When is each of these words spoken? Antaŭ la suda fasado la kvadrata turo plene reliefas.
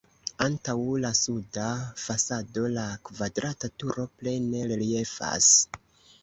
Antaŭ 0.43 0.75
la 1.01 1.09
suda 1.19 1.65
fasado 2.03 2.63
la 2.77 2.87
kvadrata 3.11 3.71
turo 3.85 4.07
plene 4.23 4.65
reliefas. 4.73 5.53